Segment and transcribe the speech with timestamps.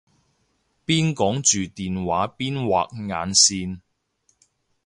[0.83, 3.81] 邊講住電話邊畫眼線